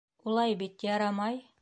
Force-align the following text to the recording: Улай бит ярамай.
Улай 0.31 0.55
бит 0.63 0.87
ярамай. 0.91 1.43